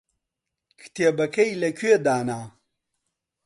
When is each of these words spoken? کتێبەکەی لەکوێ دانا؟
کتێبەکەی 0.79 1.51
لەکوێ 1.63 1.93
دانا؟ 2.05 2.41